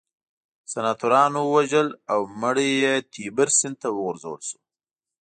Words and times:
سناتورانو 0.71 1.39
ووژل 1.47 1.87
او 2.11 2.19
مړی 2.41 2.69
یې 2.83 2.93
تیبر 3.13 3.47
سیند 3.57 3.75
ته 3.81 3.87
وغورځول 3.91 4.41
شو 4.49 4.57